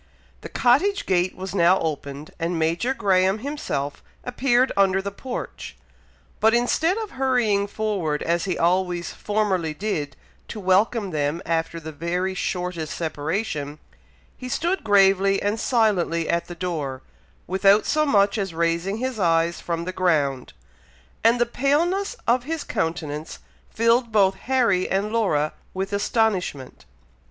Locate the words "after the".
11.45-11.91